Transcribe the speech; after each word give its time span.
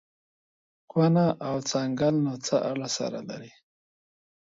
کونه 0.91 1.25
او 1.47 1.55
څنگل 1.69 2.15
نو 2.25 2.33
څه 2.45 2.55
اړه 2.69 2.87
سره 2.97 3.19
لري. 3.29 3.51